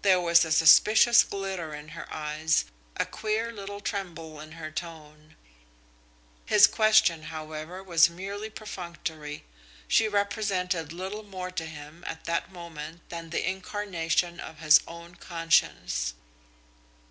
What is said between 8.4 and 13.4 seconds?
perfunctory. She represented little more to him, at that moment, than